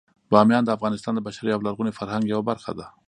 بامیان 0.31 0.63
د 0.65 0.69
افغانستان 0.77 1.13
د 1.15 1.19
بشري 1.27 1.51
او 1.53 1.59
لرغوني 1.65 1.91
فرهنګ 1.99 2.23
یوه 2.33 2.43
برخه 2.49 2.71
ده. 2.79 2.85